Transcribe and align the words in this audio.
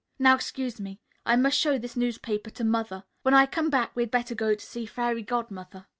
Now 0.17 0.33
excuse 0.33 0.81
me. 0.81 0.99
I 1.27 1.35
must 1.35 1.59
show 1.59 1.77
this 1.77 1.95
newspaper 1.95 2.49
to 2.49 2.63
Mother. 2.63 3.03
When 3.21 3.35
I 3.35 3.45
come 3.45 3.69
back 3.69 3.95
we'd 3.95 4.09
better 4.09 4.33
go 4.33 4.55
to 4.55 4.65
see 4.65 4.87
Fairy 4.87 5.21
Godmother." 5.21 5.85